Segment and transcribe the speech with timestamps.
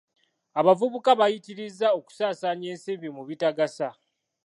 [0.59, 3.89] Abavubuka bayitirizza okusaasaanya ensimbi mu bitagasa.